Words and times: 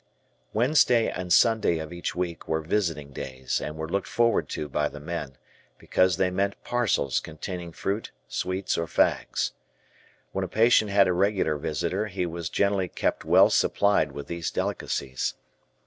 Wednesday 0.51 1.11
and 1.11 1.31
Sunday 1.31 1.77
of 1.77 1.93
each 1.93 2.15
week 2.15 2.47
were 2.47 2.63
visiting 2.63 3.11
days 3.13 3.61
and 3.63 3.77
were 3.77 3.87
looked 3.87 4.07
forward 4.07 4.49
to 4.49 4.67
by 4.67 4.89
the 4.89 4.99
men, 4.99 5.37
because 5.77 6.17
they 6.17 6.31
meant 6.31 6.55
parcels 6.63 7.19
containing 7.19 7.71
fruit, 7.71 8.11
sweets, 8.27 8.79
or 8.79 8.87
fags. 8.87 9.51
When 10.31 10.43
a 10.43 10.47
patient 10.47 10.89
had 10.89 11.07
a 11.07 11.13
regular 11.13 11.55
visitor, 11.55 12.07
he 12.07 12.25
was 12.25 12.49
generally 12.49 12.87
kept 12.87 13.25
well 13.25 13.51
supplied 13.51 14.11
with 14.11 14.25
these 14.25 14.49
delicacies. 14.49 15.35